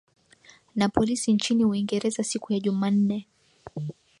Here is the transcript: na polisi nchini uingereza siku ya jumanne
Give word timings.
na 0.75 0.89
polisi 0.89 1.33
nchini 1.33 1.65
uingereza 1.65 2.23
siku 2.23 2.53
ya 2.53 2.59
jumanne 2.59 3.27